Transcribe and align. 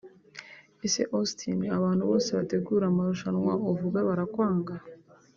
Ese 0.85 1.01
Austin 1.17 1.59
abantu 1.77 2.03
bose 2.11 2.29
bategura 2.37 2.83
amarushanwa 2.87 3.53
uvuga 3.71 3.97
barakwanga 4.07 4.73